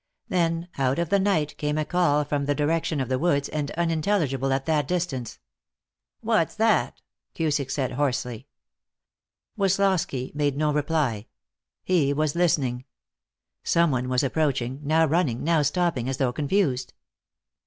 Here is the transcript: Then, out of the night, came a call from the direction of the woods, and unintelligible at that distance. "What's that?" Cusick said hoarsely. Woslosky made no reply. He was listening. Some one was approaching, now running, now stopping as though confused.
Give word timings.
Then, 0.29 0.67
out 0.79 0.97
of 0.97 1.09
the 1.09 1.19
night, 1.19 1.55
came 1.57 1.77
a 1.77 1.85
call 1.85 2.25
from 2.25 2.45
the 2.47 2.55
direction 2.55 2.99
of 2.99 3.07
the 3.07 3.19
woods, 3.19 3.49
and 3.49 3.69
unintelligible 3.73 4.51
at 4.51 4.65
that 4.65 4.87
distance. 4.87 5.37
"What's 6.21 6.55
that?" 6.55 7.03
Cusick 7.35 7.69
said 7.69 7.91
hoarsely. 7.91 8.47
Woslosky 9.55 10.31
made 10.33 10.57
no 10.57 10.73
reply. 10.73 11.27
He 11.83 12.13
was 12.13 12.33
listening. 12.33 12.85
Some 13.63 13.91
one 13.91 14.09
was 14.09 14.23
approaching, 14.23 14.79
now 14.81 15.05
running, 15.05 15.43
now 15.43 15.61
stopping 15.61 16.09
as 16.09 16.17
though 16.17 16.33
confused. 16.33 16.95